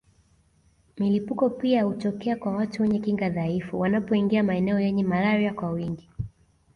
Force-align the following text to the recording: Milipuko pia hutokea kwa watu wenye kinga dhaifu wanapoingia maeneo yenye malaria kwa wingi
Milipuko 0.97 1.49
pia 1.49 1.83
hutokea 1.83 2.35
kwa 2.35 2.51
watu 2.55 2.81
wenye 2.81 2.99
kinga 2.99 3.29
dhaifu 3.29 3.79
wanapoingia 3.79 4.43
maeneo 4.43 4.79
yenye 4.79 5.03
malaria 5.03 5.53
kwa 5.53 5.71
wingi 5.71 6.09